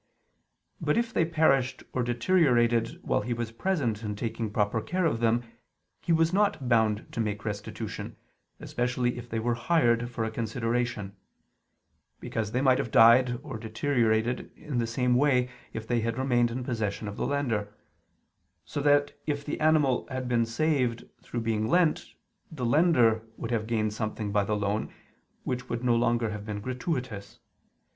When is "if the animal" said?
19.27-20.07